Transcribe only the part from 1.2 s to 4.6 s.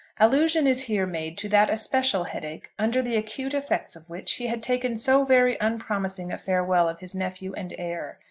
to that especial headache under the acute effects of which he